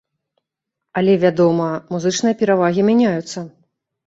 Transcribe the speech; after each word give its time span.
Але, 1.01 1.13
вядома, 1.25 1.67
музычныя 1.97 2.39
перавагі 2.41 2.89
мяняюцца. 2.89 3.39